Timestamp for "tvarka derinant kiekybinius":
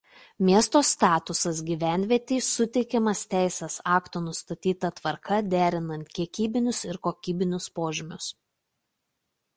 5.01-6.83